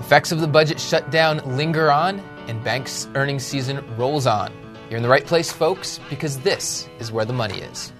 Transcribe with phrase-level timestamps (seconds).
[0.00, 4.52] Effects of the budget shutdown linger on, and banks' earnings season rolls on.
[4.88, 7.92] You're in the right place, folks, because this is where the money is.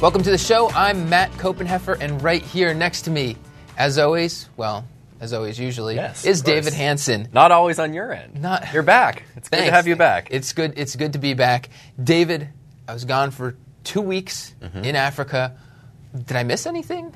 [0.00, 0.70] Welcome to the show.
[0.70, 3.36] I'm Matt Koppenheffer, and right here next to me,
[3.78, 4.84] as always, well,
[5.20, 6.42] as always, usually, Yes, is.
[6.42, 7.28] David Hanson.
[7.32, 8.40] Not always on your end.
[8.40, 9.24] Not- You're back.
[9.36, 9.70] It's good Thanks.
[9.70, 10.28] to have you back.
[10.30, 10.74] It's good.
[10.76, 11.70] It's good to be back,
[12.02, 12.48] David.
[12.86, 14.84] I was gone for two weeks Mm-hmm.
[14.84, 15.56] in Africa.
[16.26, 17.14] Did I miss anything?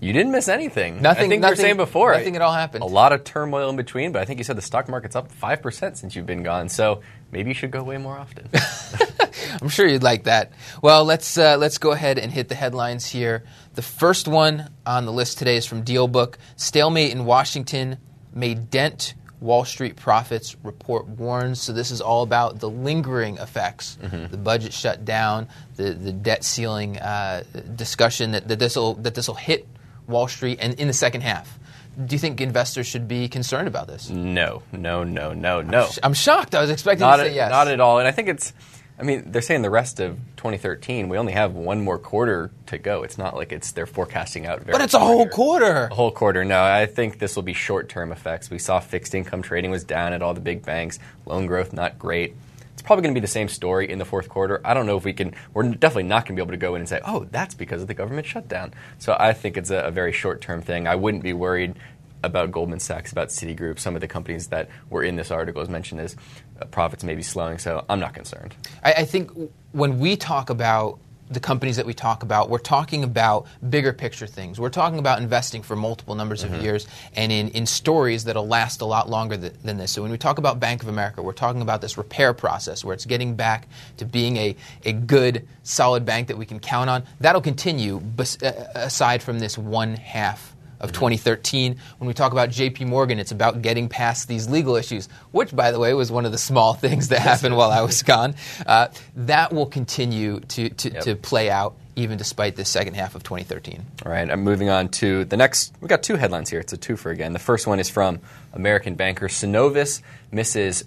[0.00, 1.02] You didn't miss anything.
[1.02, 2.12] Nothing- I think you were saying before.
[2.12, 2.82] nothing at all happened.
[2.84, 5.30] A lot of turmoil in between, but I think you said the stock market's up
[5.32, 6.68] five percent since you've been gone.
[6.68, 8.48] So maybe you should go way more often.
[9.60, 10.52] I'm sure you'd like that.
[10.82, 13.44] Well, let's uh, let's go ahead and hit the headlines here.
[13.74, 16.34] The first one on the list today is from DealBook.
[16.56, 17.98] Stalemate in Washington
[18.34, 20.56] may dent Wall Street profits.
[20.64, 21.60] Report warns.
[21.60, 23.96] So this is all about the lingering effects.
[24.00, 25.48] The budget shutdown.
[25.76, 29.66] The the debt ceiling uh, discussion that that this will that this will hit
[30.08, 31.58] Wall Street and in the second half.
[32.04, 34.08] Do you think investors should be concerned about this?
[34.08, 35.88] no, no, no, no, no.
[36.02, 36.54] I'm shocked.
[36.54, 37.50] I was expecting Not to say at, yes.
[37.50, 37.98] not at all.
[37.98, 38.52] And I think it's.
[39.00, 41.08] I mean, they're saying the rest of 2013.
[41.08, 43.04] We only have one more quarter to go.
[43.04, 44.60] It's not like it's they're forecasting out.
[44.60, 45.88] Very but it's a whole quarter.
[45.90, 46.44] A whole quarter.
[46.44, 48.50] No, I think this will be short-term effects.
[48.50, 50.98] We saw fixed income trading was down at all the big banks.
[51.26, 52.34] Loan growth not great.
[52.78, 54.60] It's probably going to be the same story in the fourth quarter.
[54.64, 55.34] I don't know if we can.
[55.52, 57.82] We're definitely not going to be able to go in and say, "Oh, that's because
[57.82, 60.86] of the government shutdown." So I think it's a, a very short-term thing.
[60.86, 61.74] I wouldn't be worried
[62.22, 65.68] about Goldman Sachs, about Citigroup, some of the companies that were in this article as
[65.68, 66.14] mentioned as
[66.62, 67.58] uh, profits may be slowing.
[67.58, 68.54] So I'm not concerned.
[68.84, 69.32] I, I think
[69.72, 74.26] when we talk about the companies that we talk about, we're talking about bigger picture
[74.26, 74.58] things.
[74.58, 78.80] We're talking about investing for multiple numbers of years and in, in stories that'll last
[78.80, 79.92] a lot longer th- than this.
[79.92, 82.94] So when we talk about Bank of America, we're talking about this repair process where
[82.94, 83.68] it's getting back
[83.98, 87.04] to being a, a good, solid bank that we can count on.
[87.20, 91.76] That'll continue bes- uh, aside from this one half of 2013.
[91.98, 95.70] When we talk about JP Morgan, it's about getting past these legal issues, which, by
[95.70, 98.34] the way, was one of the small things that happened while I was gone.
[98.66, 101.02] Uh, that will continue to, to, Yep.
[101.04, 103.84] to play out even despite the second half of 2013.
[104.06, 105.74] All right, I'm moving on to the next.
[105.80, 106.60] We've got two headlines here.
[106.60, 107.32] It's a twofer again.
[107.32, 108.20] The first one is from
[108.52, 110.00] American banker Synovus
[110.30, 110.84] misses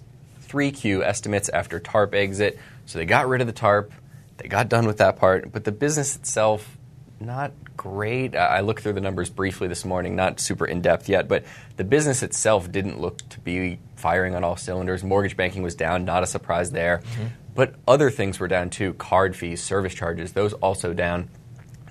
[0.48, 2.58] 3Q estimates after TARP exit.
[2.86, 3.92] So they got rid of the TARP.
[4.38, 6.78] They got done with that part, but the business itself,
[7.24, 8.36] not great.
[8.36, 11.44] I looked through the numbers briefly this morning, not super in depth yet, but
[11.76, 15.02] the business itself didn't look to be firing on all cylinders.
[15.02, 16.98] Mortgage banking was down, not a surprise there.
[16.98, 17.26] Mm-hmm.
[17.54, 21.28] But other things were down too card fees, service charges, those also down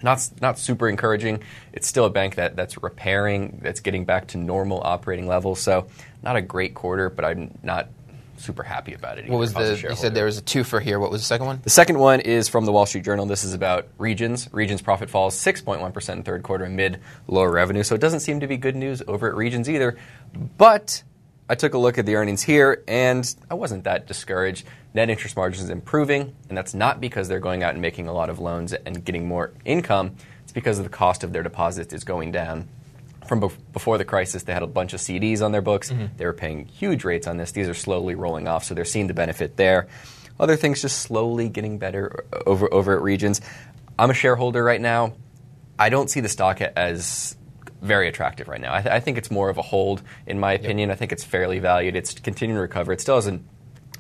[0.03, 1.44] not not super encouraging.
[1.74, 5.59] It's still a bank that, that's repairing, that's getting back to normal operating levels.
[5.62, 5.88] So
[6.24, 7.90] not a great quarter, but I'm not
[8.41, 9.29] super happy about it.
[9.29, 9.90] What was either if I the?
[9.90, 11.00] You said there was a two for here.
[11.00, 11.62] What was the second one?
[11.63, 13.25] The second one is from the Wall Street Journal.
[13.25, 14.50] This is about Regions.
[14.52, 17.84] Regions profit falls 6.1% in third quarter amid lower revenue.
[17.84, 19.97] So it doesn't seem to be good news over at Regions either.
[20.57, 21.03] But
[21.50, 24.66] I took a look at the earnings here and I wasn't that discouraged.
[24.94, 28.13] Net interest margin is improving, and that's not because they're going out and making a
[28.13, 30.16] lot of loans and getting more income.
[30.44, 32.68] It's because of the cost of their deposits is going down
[33.27, 35.91] from bef- before the crisis, they had a bunch of CDs on their books.
[35.91, 36.17] Mm-hmm.
[36.17, 37.51] They were paying huge rates on this.
[37.51, 39.87] These are slowly rolling off, so they're seeing the benefit there.
[40.39, 43.41] Other things just slowly getting better over over at Regions.
[43.99, 45.13] I'm a shareholder right now.
[45.77, 47.35] I don't see the stock as
[47.81, 48.73] very attractive right now.
[48.73, 50.91] I, th- I think it's more of a hold, in my opinion.
[50.91, 51.95] I think it's fairly valued.
[51.95, 52.91] It's continuing to recover.
[52.93, 53.47] It still has an,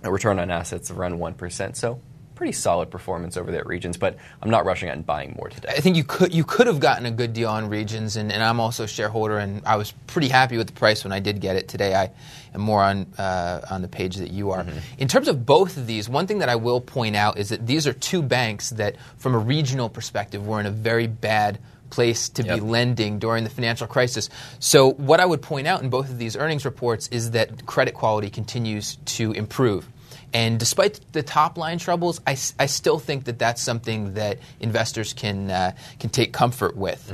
[0.03, 2.01] a return on assets of around one percent, so
[2.41, 3.97] pretty solid performance over there at Regions.
[3.97, 5.75] But I'm not rushing out and buying more today.
[5.77, 8.41] I think you could you could have gotten a good deal on regions, and, and
[8.41, 11.39] I'm also a shareholder, and I was pretty happy with the price when I did
[11.39, 11.67] get it.
[11.67, 12.09] Today, I
[12.55, 14.65] am more on uh, on the page that you are.
[14.97, 17.67] In terms of both of these, one thing that I will point out is that
[17.67, 21.59] these are two banks that, from a regional perspective, were in a very bad
[21.91, 22.55] place to Yep.
[22.55, 24.29] be lending during the financial crisis.
[24.57, 27.93] So, what I would point out in both of these earnings reports is that credit
[27.93, 29.87] quality continues to improve.
[30.33, 35.51] And despite the top line troubles, I still think that that's something that investors can,
[35.51, 37.11] uh, can take comfort with.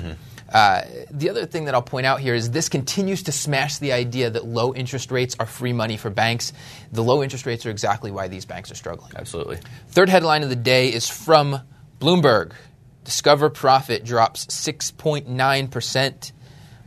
[0.51, 0.81] Uh,
[1.11, 4.29] the other thing that I'll point out here is this continues to smash the idea
[4.29, 6.53] that low interest rates are free money for banks.
[6.91, 9.11] The low interest rates are exactly why these banks are struggling.
[9.15, 9.59] Absolutely.
[9.89, 11.59] Third headline of the day is from
[11.99, 12.53] Bloomberg.
[13.03, 16.31] Discover profit drops 6.9%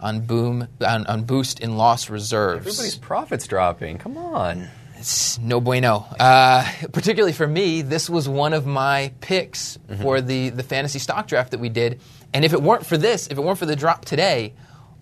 [0.01, 2.67] on boom on, on boost in loss reserves.
[2.67, 3.99] Everybody's profits dropping.
[3.99, 4.69] Come on.
[5.01, 6.07] It's no bueno.
[6.21, 11.27] Uh, particularly for me, this was one of my picks for the, the fantasy stock
[11.27, 12.03] draft that we did.
[12.35, 14.53] And if it weren't for this, if it weren't for the drop today,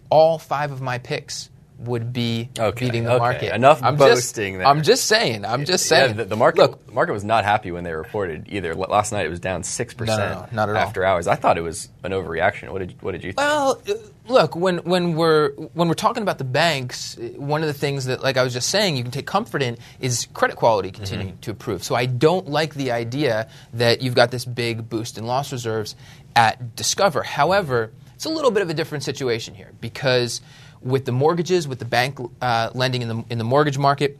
[0.08, 3.18] all five of my picks would be Okay, beating the okay.
[3.18, 3.54] market.
[3.54, 4.66] Enough I'm boasting Just, there.
[4.66, 5.44] I'm just saying.
[5.44, 6.16] I'm just Yeah, saying.
[6.16, 8.74] the, the market Look, the market was not happy when they reported either.
[8.74, 10.76] Last night it was down six percent No, no, at all.
[10.76, 11.28] after hours.
[11.28, 12.70] I thought it was an overreaction.
[12.70, 13.38] What did what did you think?
[13.38, 13.92] Well, uh,
[14.26, 18.06] look when when we're when we're talking about the banks, uh, one of the things
[18.06, 21.28] that, like I was just saying, you can take comfort in is credit quality continuing
[21.34, 21.40] Mm-hmm.
[21.42, 21.84] to improve.
[21.84, 25.94] So I don't like the idea that you've got this big boost in loss reserves
[26.34, 27.22] at Discover.
[27.22, 30.40] However, it's a little bit of a different situation here because
[30.80, 34.18] with the mortgages, with the bank uh, lending in the in the mortgage market,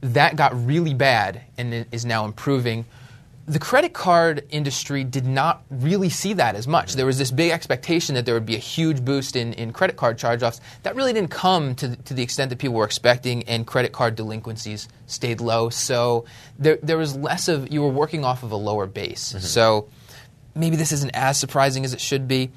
[0.00, 2.84] that got really bad and is now improving.
[3.46, 6.94] The credit card industry did not really see that as much.
[6.94, 9.96] There was this big expectation that there would be a huge boost in, in credit
[9.96, 10.62] card charge offs.
[10.82, 13.92] That really didn't come to, the- to the extent that people were expecting, and credit
[13.92, 15.68] card delinquencies stayed low.
[15.68, 16.24] So
[16.58, 19.34] there, there was less of, you were working off of a lower base.
[19.40, 19.88] So
[20.54, 22.50] maybe this isn't as surprising as it should be.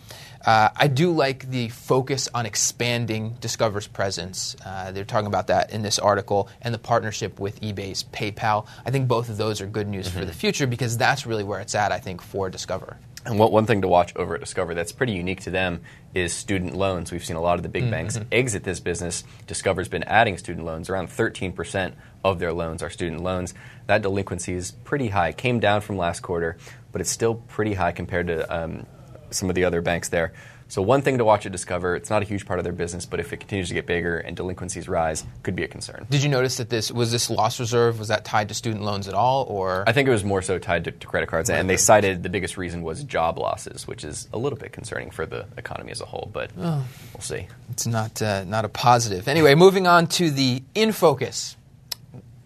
[0.47, 4.55] Uh, I do like the focus on expanding Discover's presence.
[4.65, 8.65] Uh, they're talking about that in this article and the partnership with eBay's PayPal.
[8.85, 11.59] I think both of those are good news for the future because that's really where
[11.59, 12.95] it's at, I think, for Discover.
[13.25, 15.81] And one, one thing to watch over at Discover that's pretty unique to them
[16.13, 17.11] is student loans.
[17.11, 19.25] We've seen a lot of the big banks exit this business.
[19.47, 20.89] Discover's been adding student loans.
[20.89, 21.91] Around 13%
[22.23, 23.53] of their loans are student loans.
[23.87, 25.33] That delinquency is pretty high.
[25.33, 26.55] Came down from last quarter,
[26.93, 28.85] but it's still pretty high compared to um,
[29.31, 30.33] some of the other banks there.
[30.69, 33.05] So one thing to watch at Discover, it's not a huge part of their business,
[33.05, 36.05] but if it continues to get bigger and delinquencies rise, could be a concern.
[36.09, 37.99] Did you notice that this was this loss reserve?
[37.99, 40.59] Was that tied to student loans at all, or I think it was more so
[40.59, 44.03] tied to, to credit cards, and they cited the biggest reason was job losses, which
[44.03, 46.29] is a little bit concerning for the economy as a whole.
[46.33, 46.83] But we'll
[47.21, 47.47] see.
[47.71, 49.29] It's not uh, not a positive.
[49.29, 51.55] Anyway, moving on to the in focus.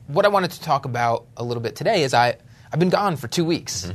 [0.05, 2.37] What I wanted to talk about a little bit today is I
[2.71, 3.91] I've been gone for two weeks,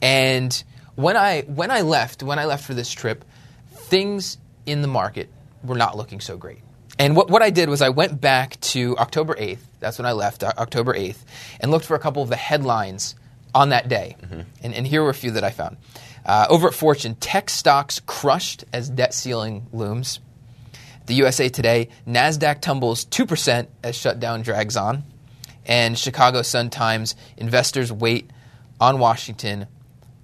[0.00, 0.64] and
[0.96, 3.24] when I when I left when I left for this trip,
[3.70, 5.28] things in the market
[5.62, 6.58] were not looking so great.
[6.98, 10.12] And what, what I did was I went back to October 8th, that's when I
[10.12, 11.18] left, October 8th,
[11.60, 13.14] and looked for a couple of the headlines
[13.54, 14.16] on that day.
[14.62, 15.76] And, and here were a few that I found.
[16.24, 20.20] Uh, over at Fortune, tech stocks crushed as debt ceiling looms.
[21.04, 25.04] The USA Today, NASDAQ tumbles 2% as shutdown drags on.
[25.66, 28.30] And Chicago Sun Times, investors wait
[28.80, 29.66] on Washington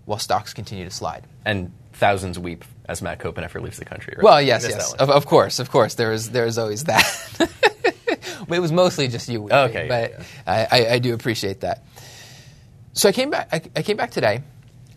[0.04, 1.26] while stocks continue to slide.
[1.44, 4.14] And thousands weep as Matt Koppenheffer leaves the country.
[4.16, 4.24] Right?
[4.24, 5.94] Well, yes, yes, of, of course, of course.
[5.94, 7.04] There is there is always that.
[8.48, 9.42] but it was mostly just you.
[9.42, 11.84] weeping, Okay, yeah, but I, I, I do appreciate that.
[12.92, 13.48] So I came back.
[13.52, 14.42] I, I came back today,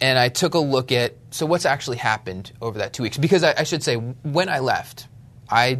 [0.01, 3.17] and I took a look at so what's actually happened over that two weeks.
[3.17, 5.07] Because I, I should say, when I left,
[5.49, 5.79] I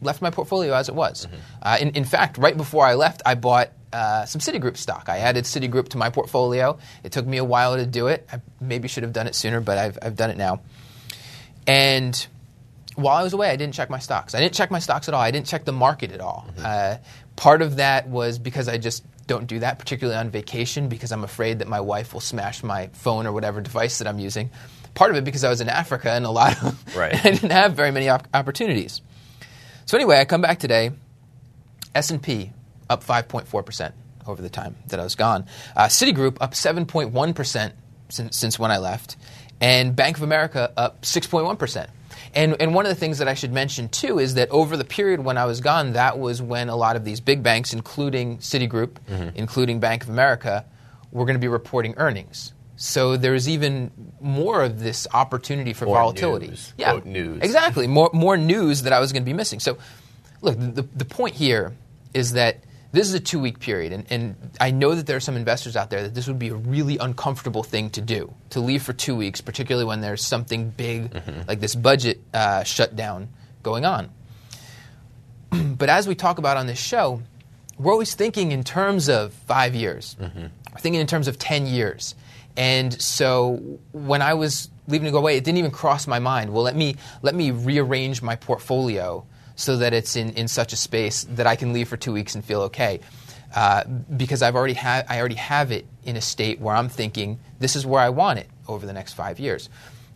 [0.00, 1.26] left my portfolio as it was.
[1.26, 1.36] Mm-hmm.
[1.62, 3.70] Uh, in, in fact, right before I left, I bought.
[3.94, 5.08] Uh, some Citigroup stock.
[5.08, 6.78] I added Citigroup to my portfolio.
[7.04, 8.26] It took me a while to do it.
[8.32, 10.62] I maybe should have done it sooner, but I've, I've done it now.
[11.64, 12.26] And
[12.96, 14.34] while I was away, I didn't check my stocks.
[14.34, 15.20] I didn't check my stocks at all.
[15.20, 16.44] I didn't check the market at all.
[16.58, 16.96] Uh,
[17.36, 21.22] part of that was because I just don't do that, particularly on vacation, because I'm
[21.22, 24.50] afraid that my wife will smash my phone or whatever device that I'm using.
[24.94, 27.14] Part of it because I was in Africa and a lot of Right.
[27.14, 29.02] I didn't have very many op- opportunities.
[29.86, 30.90] So anyway, I come back today.
[31.94, 32.50] S&P
[32.90, 33.94] up 5.4 percent
[34.26, 35.46] over the time that I was gone.
[35.76, 37.74] Uh, Citigroup up 7.1 percent
[38.08, 39.16] since, since when I left,
[39.60, 41.90] and Bank of America up 6.1 percent.
[42.36, 44.84] And, and one of the things that I should mention too is that over the
[44.84, 48.38] period when I was gone, that was when a lot of these big banks, including
[48.38, 48.96] Citigroup,
[49.36, 50.64] including Bank of America,
[51.12, 52.52] were going to be reporting earnings.
[52.76, 56.48] So there's even more of this opportunity for More volatility.
[56.48, 56.74] news.
[56.76, 57.40] Yeah, Quote, news.
[57.40, 57.86] exactly.
[57.86, 59.60] More more news that I was going to be missing.
[59.60, 59.78] So,
[60.40, 61.72] look, the, the point here
[62.14, 62.64] is that
[62.94, 65.74] this is a two week period, and, and I know that there are some investors
[65.74, 68.92] out there that this would be a really uncomfortable thing to do to leave for
[68.92, 71.10] two weeks, particularly when there's something big
[71.48, 73.28] like this budget uh, shutdown
[73.64, 74.10] going on.
[75.50, 77.20] but as we talk about on this show,
[77.78, 80.16] we're always thinking in terms of five years.
[80.72, 82.14] We're thinking in terms of 10 years.
[82.56, 86.52] And so when I was leaving to go away, it didn't even cross my mind.
[86.52, 90.76] Well, let me, let me rearrange my portfolio so that it's in, in such a
[90.76, 93.00] space that I can leave for two weeks and feel okay.
[93.54, 97.38] Uh, because I've already ha- I already have it in a state where I'm thinking
[97.60, 99.68] this is where I want it over the next five years.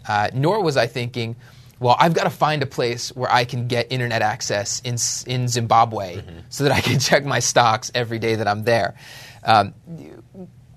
[0.09, 1.37] Uh, nor was I thinking,
[1.78, 4.97] well, I've got to find a place where I can get internet access in,
[5.33, 8.97] in Zimbabwe so that I can check my stocks every day that I'm there.
[9.45, 9.75] Um,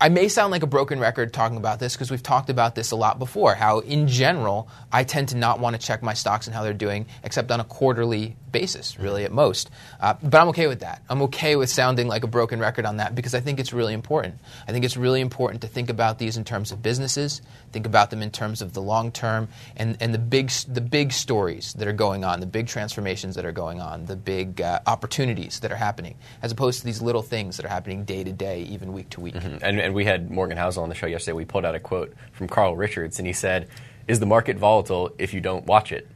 [0.01, 2.89] I may sound like a broken record talking about this because we've talked about this
[2.89, 3.53] a lot before.
[3.53, 6.73] How, in general, I tend to not want to check my stocks and how they're
[6.73, 9.69] doing except on a quarterly basis, really, at most.
[9.99, 11.03] Uh, but I'm okay with that.
[11.07, 13.93] I'm okay with sounding like a broken record on that because I think it's really
[13.93, 14.35] important.
[14.67, 17.41] I think it's really important to think about these in terms of businesses,
[17.71, 21.13] think about them in terms of the long term, and, and the, big, the big
[21.13, 24.79] stories that are going on, the big transformations that are going on, the big uh,
[24.87, 28.31] opportunities that are happening, as opposed to these little things that are happening day to
[28.31, 29.35] day, even week to week.
[29.35, 29.57] Mm-hmm.
[29.61, 31.33] And, and we had Morgan Housel on the show yesterday.
[31.33, 33.69] We pulled out a quote from Carl Richards, and he said,
[34.07, 36.07] Is the market volatile if you don't watch it?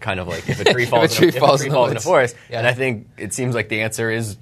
[0.00, 1.90] kind of like if a tree falls, a tree in, a, falls, a, in, falls
[1.90, 2.36] in a forest.
[2.50, 2.58] Yeah.
[2.58, 4.36] And I think it seems like the answer is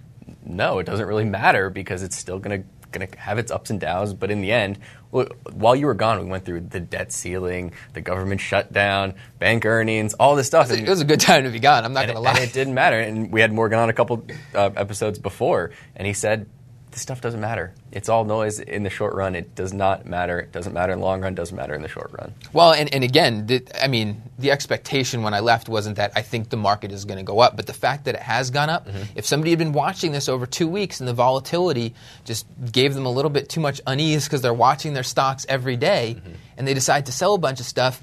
[0.44, 0.80] no.
[0.80, 3.80] It doesn't really matter because it's still going to going to have its ups and
[3.80, 4.12] downs.
[4.12, 4.78] But in the end,
[5.10, 10.12] while you were gone, we went through the debt ceiling, the government shutdown, bank earnings,
[10.14, 10.70] all this stuff.
[10.70, 11.86] It was a good time to be gone.
[11.86, 12.32] I'm not going to lie.
[12.32, 13.00] And it didn't matter.
[13.00, 16.48] And we had Morgan on a couple uh, episodes before, and he said
[16.92, 17.74] this stuff doesn't matter.
[17.90, 19.34] It's all noise in the short run.
[19.34, 20.38] It does not matter.
[20.38, 21.34] It doesn't matter in the long run.
[21.34, 22.34] Doesn't matter in the short run.
[22.52, 26.22] Well, and, and again, the, I mean, the expectation when I left wasn't that I
[26.22, 28.70] think the market is going to go up, but the fact that it has gone
[28.70, 28.86] up.
[28.86, 29.02] Mm-hmm.
[29.16, 31.94] If somebody had been watching this over two weeks and the volatility
[32.24, 35.76] just gave them a little bit too much unease because they're watching their stocks every
[35.76, 36.32] day, mm-hmm.
[36.56, 38.02] and they decide to sell a bunch of stuff.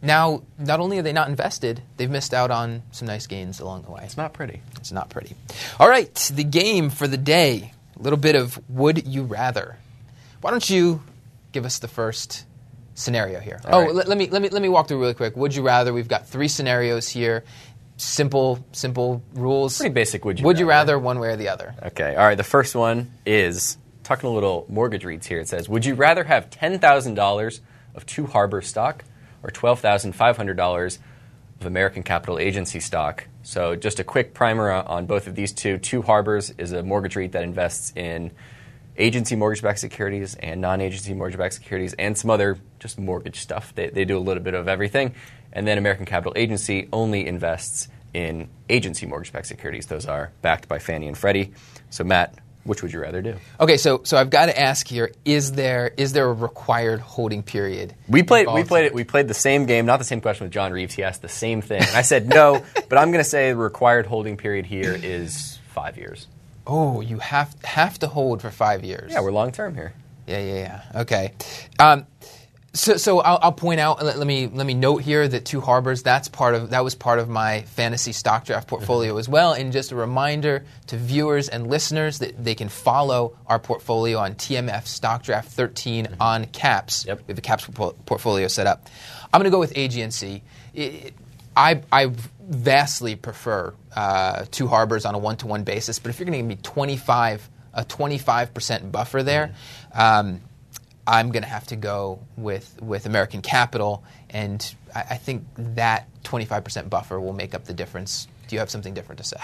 [0.00, 3.82] Now, not only are they not invested, they've missed out on some nice gains along
[3.82, 4.02] the way.
[4.04, 4.60] It's not pretty.
[4.76, 5.34] It's not pretty.
[5.80, 9.78] All right, the game for the day a little bit of would you rather.
[10.40, 11.02] Why don't you
[11.52, 12.44] give us the first
[12.94, 13.60] scenario here?
[13.64, 13.94] All oh, right.
[13.94, 15.36] let, let, me let me let me walk through really quick.
[15.36, 15.92] Would you rather?
[15.92, 17.44] We've got three scenarios here.
[17.96, 19.78] Simple simple rules.
[19.78, 20.24] Pretty basic.
[20.24, 20.44] Would you?
[20.46, 20.60] Would rather.
[20.60, 21.74] you rather one way or the other?
[21.82, 22.16] Okay.
[22.16, 22.36] All right.
[22.36, 25.38] The first one is talking a little mortgage REITs here.
[25.38, 27.60] It says, "Would you rather have ten thousand dollars
[27.94, 29.04] of Two Harbor stock
[29.42, 30.98] or twelve thousand five hundred dollars
[31.60, 35.76] of American Capital Agency stock?" So, just a quick primer on both of these two.
[35.76, 38.30] Two Harbors is a mortgage REIT that invests in
[38.96, 43.74] agency mortgage-backed securities and non-agency mortgage-backed securities and some other just mortgage stuff.
[43.74, 45.14] They, they do a little bit of everything.
[45.52, 49.88] And then American Capital Agency only invests in agency mortgage-backed securities.
[49.88, 51.52] Those are backed by Fannie and Freddie.
[51.90, 53.36] So, Matt, which would you rather do?
[53.60, 57.42] Okay, so so I've got to ask here: is there is there a required holding
[57.42, 57.94] period?
[58.08, 58.94] We played we played it.
[58.94, 60.94] We played the same game, not the same question with John Reeves.
[60.94, 63.56] He asked the same thing, and I said no, but I'm going to say the
[63.56, 66.26] required holding period here is five years.
[66.66, 69.12] Oh, you have have to hold for five years.
[69.12, 69.92] Yeah, we're long term here.
[70.26, 71.00] Yeah, yeah, yeah.
[71.02, 71.32] Okay.
[71.78, 72.06] Um,
[72.74, 74.04] so, so I'll, I'll, point out.
[74.04, 76.02] Let, let, me let me note here that Two Harbors.
[76.02, 79.20] That's part of that was part of my fantasy stock draft portfolio mm-hmm.
[79.20, 79.52] as well.
[79.52, 84.34] And just a reminder to viewers and listeners that they can follow our portfolio on
[84.34, 86.20] TMF Stock Draft 13 mm-hmm.
[86.20, 87.06] on Caps.
[87.06, 87.22] Yep.
[87.26, 87.68] We have a Caps
[88.06, 88.88] portfolio set up.
[89.32, 90.42] I'm going to go with AGNC.
[90.74, 91.14] It,
[91.56, 96.32] I, I vastly prefer uh, Two Harbors on a one-to-one basis, but if you're going
[96.32, 99.48] to give me 25 a 25% buffer there.
[99.92, 100.00] Mm-hmm.
[100.00, 100.40] Um,
[101.06, 106.08] I'm going to have to go with, with American Capital, and I, I think that
[106.24, 108.26] 25% buffer will make up the difference.
[108.48, 109.36] Do you have something different to say?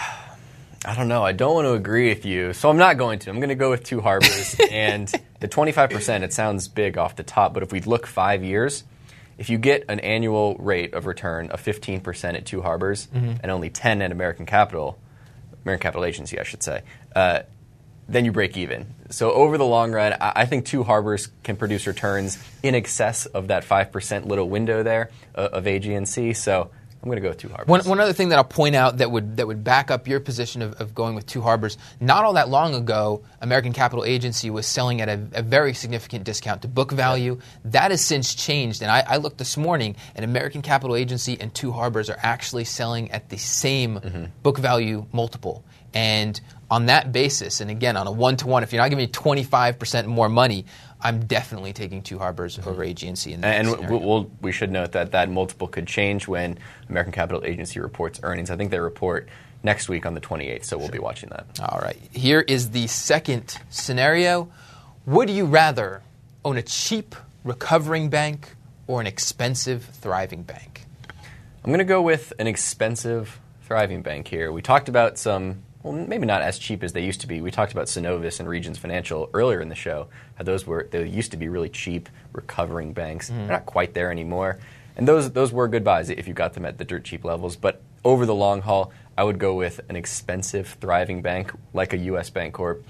[0.84, 1.22] I don't know.
[1.22, 3.30] I don't want to agree with you, so I'm not going to.
[3.30, 6.22] I'm going to go with Two Harbors, and the 25%.
[6.22, 8.84] It sounds big off the top, but if we look five years,
[9.36, 13.34] if you get an annual rate of return of 15% at Two Harbors mm-hmm.
[13.42, 14.98] and only 10 at American Capital,
[15.64, 16.82] American Capital Agency, I should say,
[17.14, 17.40] uh,
[18.10, 18.86] then you break even.
[19.10, 23.48] So over the long run, I think two harbors can produce returns in excess of
[23.48, 26.36] that five percent little window there uh, of AGNC.
[26.36, 26.70] So
[27.02, 27.66] I'm going to go with two harbors.
[27.66, 30.20] One, one other thing that I'll point out that would that would back up your
[30.20, 31.78] position of, of going with two harbors.
[31.98, 36.24] Not all that long ago, American Capital Agency was selling at a, a very significant
[36.24, 37.40] discount to book value.
[37.64, 41.54] That has since changed, and I, I, looked this morning, and American Capital Agency and
[41.54, 44.24] two harbors are actually selling at the same mm-hmm.
[44.42, 45.64] book value multiple.
[45.94, 46.38] And
[46.70, 49.10] on that basis, and again, on a one to one, if you're not giving me
[49.10, 50.64] 25% more money,
[51.00, 52.68] I'm definitely taking Two Harbors mm-hmm.
[52.68, 53.32] over AGNC.
[53.32, 56.58] In and we'll, we'll, we should note that that multiple could change when
[56.88, 58.50] American Capital Agency reports earnings.
[58.50, 59.28] I think they report
[59.62, 60.92] next week on the 28th, so we'll sure.
[60.92, 61.46] be watching that.
[61.60, 61.96] All right.
[62.12, 64.50] Here is the second scenario
[65.06, 66.02] Would you rather
[66.44, 68.54] own a cheap, recovering bank
[68.86, 70.84] or an expensive, thriving bank?
[71.62, 74.50] I'm going to go with an expensive, thriving bank here.
[74.52, 77.40] We talked about some well, maybe not as cheap as they used to be.
[77.40, 80.08] We talked about Synovus and Regions Financial earlier in the show.
[80.34, 83.30] How those were they used to be really cheap, recovering banks.
[83.30, 83.38] Mm-hmm.
[83.38, 84.58] They're not quite there anymore.
[84.96, 87.56] And those those were good buys if you got them at the dirt cheap levels.
[87.56, 91.98] But over the long haul, I would go with an expensive, thriving bank like a
[91.98, 92.30] U.S.
[92.30, 92.82] Bank Bancorp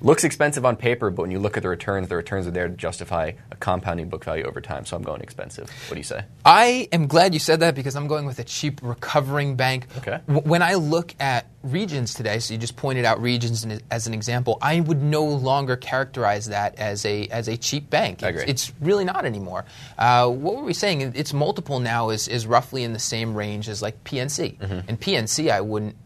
[0.00, 2.68] looks expensive on paper, but when you look at the returns, the returns are there
[2.68, 4.84] to justify a compounding book value over time.
[4.84, 5.68] So I'm going expensive.
[5.88, 6.24] What do you say?
[6.44, 9.86] I am glad you said that because I'm going with a cheap recovering bank.
[9.98, 10.20] Okay.
[10.26, 14.58] when I look at regions today, so you just pointed out regions as an example.
[14.62, 18.22] I would no longer characterize that as a as a cheap bank.
[18.22, 18.42] I agree.
[18.42, 19.64] It's, it's really not anymore.
[19.98, 21.00] Uh, what were we saying?
[21.00, 24.60] Its multiple now is is roughly in the same range as like PNC.
[24.88, 25.96] And PNC, I wouldn't.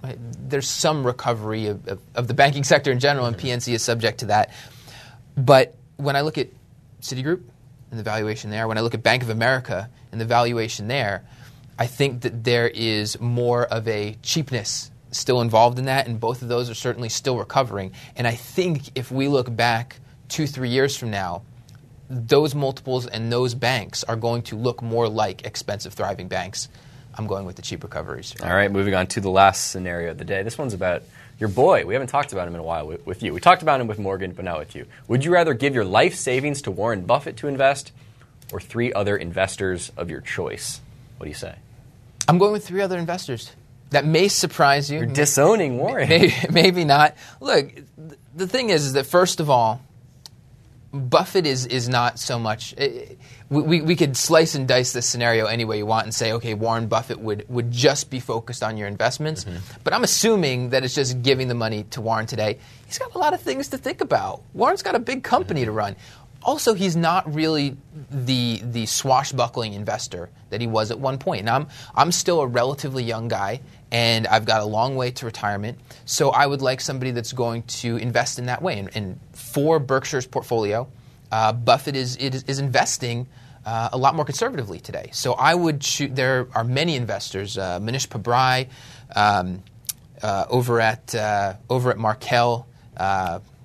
[0.48, 4.20] There's some recovery of, of, of the banking sector in general, and PNC is subject
[4.20, 4.50] to that.
[5.36, 6.48] But when I look at
[7.00, 7.42] Citigroup
[7.90, 11.24] and the valuation there, when I look at Bank of America and the valuation there,
[11.78, 16.42] I think that there is more of a cheapness still involved in that, and both
[16.42, 17.92] of those are certainly still recovering.
[18.16, 21.42] And I think if we look back two, three years from now,
[22.08, 26.68] those multiples and those banks are going to look more like expensive, thriving banks.
[27.14, 28.34] I'm going with the cheap recoveries.
[28.42, 30.42] All right, moving on to the last scenario of the day.
[30.42, 31.02] This one's about
[31.38, 31.84] your boy.
[31.84, 33.32] We haven't talked about him in a while with, with you.
[33.34, 34.86] We talked about him with Morgan, but not with you.
[35.08, 37.92] Would you rather give your life savings to Warren Buffett to invest
[38.52, 40.80] or three other investors of your choice?
[41.16, 41.56] What do you say?
[42.28, 43.52] I'm going with three other investors.
[43.92, 44.98] That may surprise you.
[44.98, 46.08] You're disowning Warren.
[46.08, 47.14] maybe, maybe not.
[47.40, 47.72] Look,
[48.34, 49.80] the thing is, is that first of all,
[50.92, 52.74] Buffett is is not so much.
[52.76, 53.14] eh,
[53.48, 56.32] we, we, we could slice and dice this scenario any way you want and say,
[56.32, 59.44] okay, Warren Buffett would, would just be focused on your investments.
[59.84, 62.58] But I'm assuming that it's just giving the money to Warren today.
[62.86, 64.42] He's got a lot of things to think about.
[64.54, 65.96] Warren's got a big company to run.
[66.44, 67.76] Also, he's not really
[68.10, 71.40] the the swashbuckling investor that he was at one point.
[71.40, 75.26] And I'm I'm still a relatively young guy, and I've got a long way to
[75.26, 75.78] retirement.
[76.04, 78.78] So I would like somebody that's going to invest in that way.
[78.78, 80.88] And, and for Berkshire's portfolio,
[81.30, 83.26] uh, Buffett is, is is investing
[83.64, 85.10] uh, a lot more conservatively today.
[85.12, 86.14] So I would shoot.
[86.14, 88.68] There are many investors, uh, Mohnish Pabrai,
[89.14, 89.62] um,
[90.22, 92.66] uh, over at uh, over at Markel.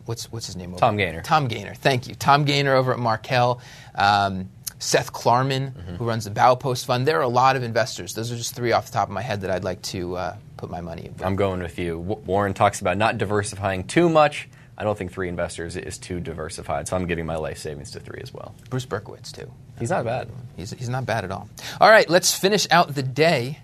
[0.08, 0.74] What's what's his name?
[0.76, 0.98] Tom?
[0.98, 1.22] Gaynor.
[1.22, 1.76] Tom Gaynor.
[1.76, 3.62] Thank you, Tom Gaynor over at Markel.
[3.96, 4.50] Um,
[4.80, 7.08] Seth Klarman, who runs the Baupost Fund.
[7.08, 8.14] There are a lot of investors.
[8.14, 10.36] Those are just three off the top of my head that I'd like to uh,
[10.56, 11.16] put my money in.
[11.26, 11.98] I'm going with you.
[12.08, 14.48] W- Warren talks about not diversifying too much.
[14.78, 18.00] I don't think three investors is too diversified, so I'm giving my life savings to
[18.00, 18.54] three as well.
[18.70, 19.52] Bruce Berkowitz too.
[19.80, 20.30] He's not bad.
[20.56, 21.50] He's, he's not bad at all.
[21.82, 23.58] All right, let's finish out the day,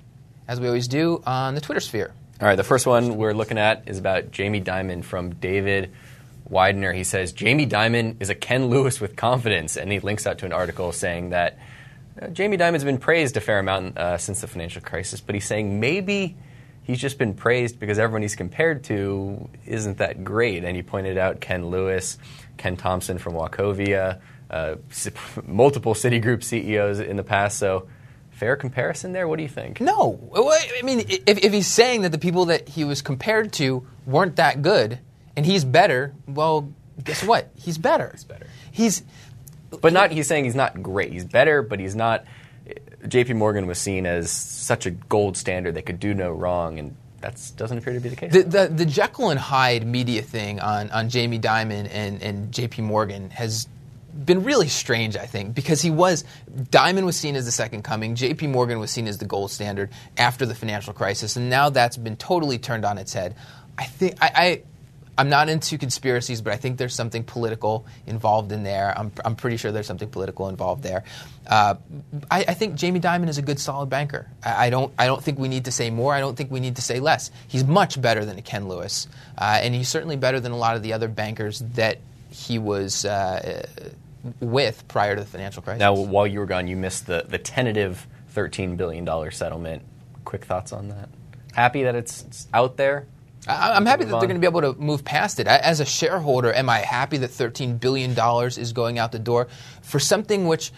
[0.48, 2.12] as we always do, on the Twitter sphere.
[2.42, 5.92] All right, the first one we're looking at is about Jamie Dimon from David
[6.54, 6.94] Widener.
[6.94, 10.46] He says Jamie Dimon is a Ken Lewis with confidence, and he links out to
[10.46, 11.60] an article saying that
[12.22, 15.46] uh, Jamie Dimon's been praised a fair amount uh, since the financial crisis, but he's
[15.46, 16.38] saying maybe
[16.84, 20.64] he's just been praised because everyone he's compared to isn't that great.
[20.64, 22.18] And he pointed out Ken Lewis,
[22.58, 24.76] Ken Thompson from Wachovia, uh,
[25.48, 27.58] multiple Citigroup CEOs in the past.
[27.58, 27.88] So,
[28.32, 29.28] fair comparison there.
[29.28, 29.80] What do you think?
[29.80, 33.88] No, I mean, if, if he's saying that the people that he was compared to
[34.06, 35.00] weren't that good,
[35.36, 36.72] and he's better, well,
[37.04, 37.50] guess what?
[37.56, 38.10] He's better.
[38.14, 38.48] He's better.
[38.72, 39.04] He's
[39.82, 40.12] But not.
[40.12, 41.12] He's saying he's not great.
[41.12, 42.26] He's better, but he's not.
[43.08, 43.34] J.P.
[43.34, 47.52] Morgan was seen as such a gold standard that could do no wrong, and that
[47.58, 48.32] doesn't appear to be the case.
[48.32, 52.84] The, the, the Jekyll and Hyde media thing on, on Jamie Dimon and, and JP
[52.84, 53.68] Morgan has
[54.26, 58.16] been really strange, I think, because he was, Dimon was seen as the second coming,
[58.16, 61.98] JP Morgan was seen as the gold standard after the financial crisis, and now that's
[61.98, 63.36] been totally turned on its head.
[63.78, 64.64] I think, I, I
[65.18, 68.98] I'm not into conspiracies, but I think there's something political involved in there.
[68.98, 71.04] I'm, I'm pretty sure there's something political involved there.
[71.46, 71.76] Uh,
[72.32, 74.28] I, I think Jamie Dimon is a good, solid banker.
[74.44, 74.94] I, I don't.
[74.98, 76.14] I don't think we need to say more.
[76.14, 77.32] I don't think we need to say less.
[77.48, 80.84] He's much better than Ken Lewis, uh, and he's certainly better than a lot of
[80.84, 82.00] the other bankers that
[82.30, 83.66] he was uh,
[84.40, 85.80] with prior to the financial crisis.
[85.80, 89.84] now, while you were gone, you missed the, the tentative $13 billion settlement.
[90.26, 91.10] Quick thoughts on that?
[91.54, 93.06] Happy that it's, it's out there?
[93.48, 95.48] I- I'm happy that Move they're going to be able to move past it.
[95.48, 98.16] I- As a shareholder, am I happy that $13 billion
[98.58, 99.48] is going out the door
[99.82, 100.72] for something which,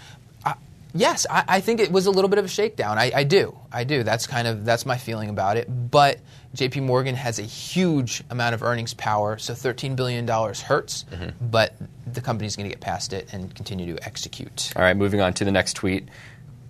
[0.94, 2.98] yes, I, I think it was a little bit of a shakedown.
[2.98, 3.58] I, I do.
[3.72, 4.04] I do.
[4.04, 5.68] That's kind of, that's my feeling about it.
[5.92, 6.20] But
[6.56, 11.50] JP Morgan has a huge amount of earnings power, so $13 billion hurts, Mm-hmm.
[11.50, 11.74] but
[12.12, 14.72] the company's going to get past it and continue to execute.
[14.76, 16.08] All right, moving on to the next tweet.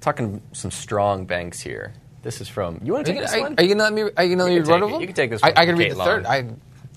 [0.01, 1.93] Talking some strong banks here.
[2.25, 2.79] This is from.
[2.83, 3.55] You want to take gonna- this one?
[3.59, 5.01] are you to let me, are you to let me run over them?
[5.01, 6.25] You can take this I, one I can read the third.
[6.25, 6.49] I,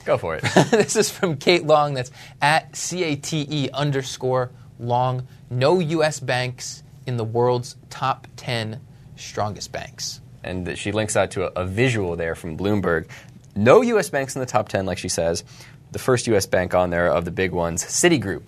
[0.07, 0.41] Go for it.
[0.71, 1.93] this is from Kate Long.
[1.93, 2.11] That's
[2.41, 5.29] at CATE underscore Long.
[5.51, 6.19] No U.S.
[6.19, 8.81] banks in the world's top 10
[9.17, 10.23] strongest banks.
[10.43, 13.11] and she links out to a, a visual there from Bloomberg.
[13.55, 14.09] No U.S.
[14.09, 15.45] banks in the top 10, like she says.
[15.93, 16.47] The first U.S.
[16.47, 18.47] bank on there of the big ones, Citigroup,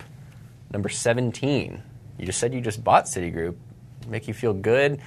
[0.73, 1.83] number 17.
[2.17, 3.55] You just said you just bought Citigroup.
[4.07, 4.99] Make you feel good?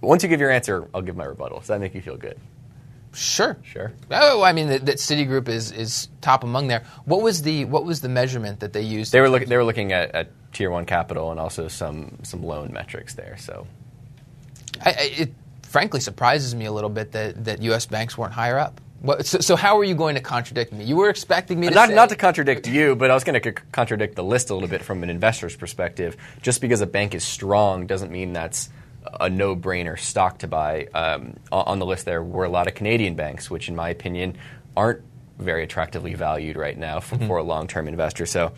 [0.00, 1.58] Once you give your answer, I'll give my rebuttal.
[1.58, 2.38] Does that make you feel good?
[3.12, 3.56] Sure.
[3.64, 3.92] Sure.
[4.10, 6.84] Oh, I mean that, that Citigroup is, is top among there.
[7.04, 9.12] What was the what was the measurement that they used?
[9.12, 12.42] They were, look, they were looking at, at tier one capital and also some, some
[12.42, 13.36] loan metrics there.
[13.38, 13.66] So
[14.84, 17.86] I, I, it frankly surprises me a little bit that, that U.S.
[17.86, 18.80] banks weren't higher up.
[19.00, 20.84] What, so, so how are you going to contradict me?
[20.84, 23.40] You were expecting me to not say, not to contradict you, but I was going
[23.40, 26.18] to c- contradict the list a little bit from an investor's perspective.
[26.42, 28.68] Just because a bank is strong doesn't mean that's
[29.20, 30.86] a no-brainer stock to buy.
[30.94, 34.36] Um, on the list there were a lot of Canadian banks, which, in my opinion,
[34.76, 35.02] aren't
[35.38, 38.26] very attractively valued right now for, for a long-term investor.
[38.26, 38.52] So,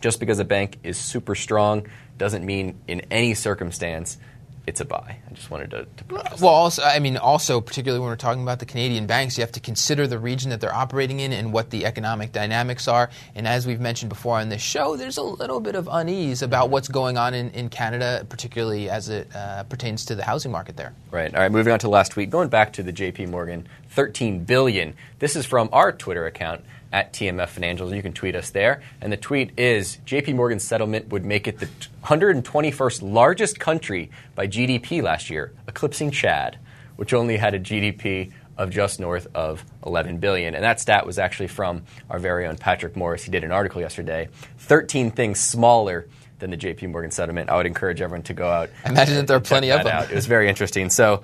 [0.00, 1.86] just because a bank is super strong
[2.16, 4.18] doesn't mean in any circumstance
[4.68, 5.16] it's a buy.
[5.28, 8.58] I just wanted to, to Well, also, I mean, also, particularly when we're talking about
[8.58, 11.70] the Canadian banks, you have to consider the region that they're operating in and what
[11.70, 13.10] the economic dynamics are.
[13.34, 16.70] And as we've mentioned before on this show, there's a little bit of unease about
[16.70, 20.76] what's going on in, in Canada, particularly as it uh, pertains to the housing market
[20.76, 20.94] there.
[21.10, 21.34] Right.
[21.34, 21.50] All right.
[21.50, 22.30] Moving on to last week.
[22.30, 23.26] Going back to the J.P.
[23.26, 24.94] Morgan 13 billion.
[25.18, 27.94] This is from our Twitter account at TMF Financials.
[27.94, 28.82] You can tweet us there.
[29.00, 30.32] And the tweet is J.P.
[30.32, 31.68] Morgan's settlement would make it the
[32.04, 36.58] 121st largest country by GDP last year, eclipsing Chad,
[36.96, 40.54] which only had a GDP of just north of 11 billion.
[40.54, 43.22] And that stat was actually from our very own Patrick Morris.
[43.22, 44.28] He did an article yesterday.
[44.58, 46.08] 13 things smaller
[46.40, 47.50] than the JP Morgan settlement.
[47.50, 48.70] I would encourage everyone to go out.
[48.84, 49.92] I imagine that there are plenty of them.
[49.92, 50.10] out.
[50.10, 50.90] It was very interesting.
[50.90, 51.22] So,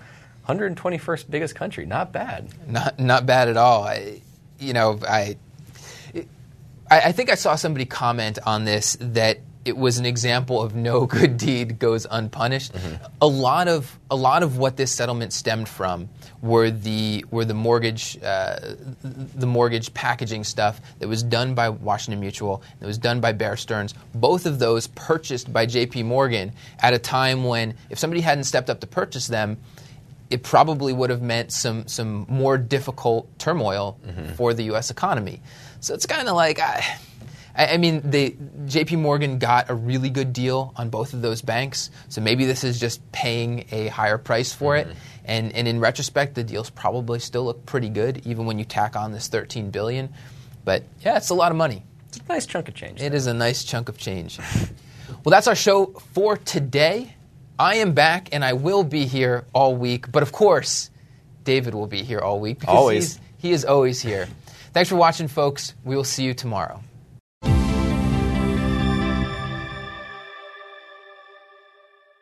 [0.48, 2.48] 121st biggest country, not bad.
[2.68, 3.84] Not not bad at all.
[3.84, 4.20] I,
[4.58, 5.36] you know, I,
[6.90, 10.74] I I think I saw somebody comment on this that it was an example of
[10.74, 12.72] no good deed goes unpunished.
[13.20, 16.08] A lot of a lot of what this settlement stemmed from
[16.42, 18.58] were the were the mortgage uh,
[19.02, 23.56] the mortgage packaging stuff that was done by Washington Mutual that was done by Bear
[23.56, 23.94] Stearns.
[24.14, 26.02] Both of those purchased by J.P.
[26.02, 29.58] Morgan at a time when if somebody hadn't stepped up to purchase them
[30.34, 34.32] it probably would have meant some some more difficult turmoil mm-hmm.
[34.32, 34.90] for the U.S.
[34.90, 35.40] economy.
[35.78, 36.84] So it's kind of like I,
[37.54, 38.34] I mean, they,
[38.66, 38.96] J.P.
[38.96, 41.88] Morgan got a really good deal on both of those banks.
[42.08, 44.88] So maybe this is just paying a higher price for it.
[44.88, 44.98] Mm-hmm.
[45.26, 48.96] And and in retrospect, the deals probably still look pretty good, even when you tack
[48.96, 50.12] on this 13 billion.
[50.64, 51.84] But yeah, it's a lot of money.
[52.08, 53.00] It's a nice chunk of change.
[53.00, 54.38] It is a nice chunk of change.
[55.08, 57.14] well, that's our show for today.
[57.58, 60.90] I am back and I will be here all week, but of course,
[61.44, 63.20] David will be here all week because Always.
[63.38, 64.28] he is always here.
[64.72, 65.74] Thanks for watching, folks.
[65.84, 66.82] We will see you tomorrow.